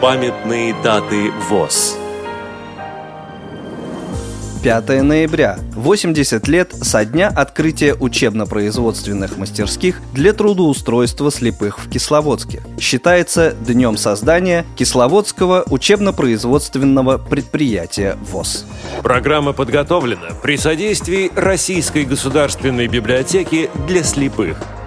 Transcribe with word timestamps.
Памятные 0.00 0.74
даты 0.82 1.30
ВОЗ. 1.50 1.98
5 4.62 5.02
ноября. 5.02 5.58
80 5.74 6.48
лет 6.48 6.72
со 6.72 7.04
дня 7.04 7.28
открытия 7.28 7.94
учебно-производственных 7.94 9.36
мастерских 9.36 10.00
для 10.14 10.32
трудоустройства 10.32 11.30
слепых 11.30 11.78
в 11.78 11.90
Кисловодске. 11.90 12.62
Считается 12.80 13.50
днем 13.52 13.98
создания 13.98 14.64
Кисловодского 14.74 15.64
учебно-производственного 15.68 17.18
предприятия 17.18 18.16
ВОЗ. 18.22 18.64
Программа 19.02 19.52
подготовлена 19.52 20.28
при 20.42 20.56
содействии 20.56 21.30
Российской 21.36 22.06
государственной 22.06 22.86
библиотеки 22.86 23.68
для 23.86 24.02
слепых– 24.02 24.56